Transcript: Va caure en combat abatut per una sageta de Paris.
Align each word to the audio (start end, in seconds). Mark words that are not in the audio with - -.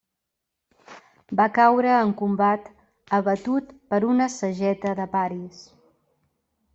Va 1.41 1.45
caure 1.57 1.91
en 1.97 2.13
combat 2.21 2.65
abatut 3.19 3.69
per 3.95 3.99
una 4.15 4.29
sageta 4.37 4.95
de 5.01 5.07
Paris. 5.13 5.61